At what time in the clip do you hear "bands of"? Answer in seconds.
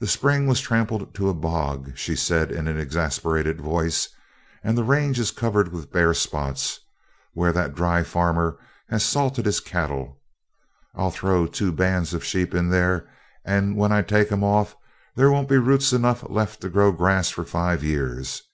11.72-12.24